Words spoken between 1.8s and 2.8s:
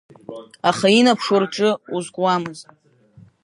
узкуамызт…